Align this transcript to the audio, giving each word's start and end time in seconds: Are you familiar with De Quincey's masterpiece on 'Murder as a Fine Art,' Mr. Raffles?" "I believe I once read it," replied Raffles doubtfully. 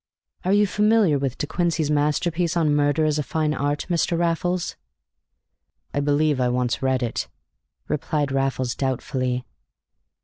Are 0.43 0.51
you 0.51 0.65
familiar 0.65 1.19
with 1.19 1.37
De 1.37 1.45
Quincey's 1.45 1.91
masterpiece 1.91 2.57
on 2.57 2.73
'Murder 2.75 3.05
as 3.05 3.19
a 3.19 3.21
Fine 3.21 3.53
Art,' 3.53 3.85
Mr. 3.87 4.17
Raffles?" 4.17 4.75
"I 5.93 5.99
believe 5.99 6.41
I 6.41 6.49
once 6.49 6.81
read 6.81 7.03
it," 7.03 7.27
replied 7.87 8.31
Raffles 8.31 8.73
doubtfully. 8.73 9.45